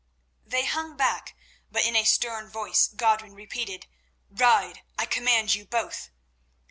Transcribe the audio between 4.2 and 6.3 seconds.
"Ride, I command you both."